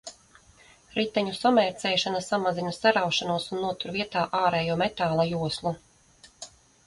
Riteņu 0.93 1.33
samērcēšana 1.39 2.21
samazina 2.29 2.71
saraušanos 2.77 3.45
un 3.55 3.61
notur 3.65 3.93
vietā 3.99 4.23
ārējo 4.41 4.79
metāla 4.83 5.27
joslu. 5.35 5.75